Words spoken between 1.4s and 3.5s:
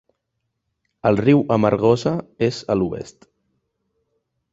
Amargosa és a l'oest.